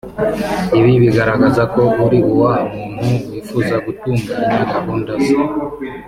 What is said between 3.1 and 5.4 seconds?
wifuza gutunganya gahunda ze